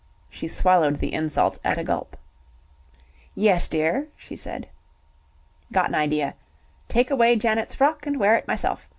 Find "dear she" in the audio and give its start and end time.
3.67-4.35